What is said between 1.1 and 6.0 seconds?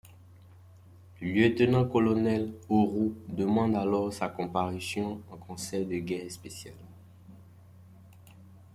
Le lieutenant-colonel Auroux demande alors sa comparution en Conseil de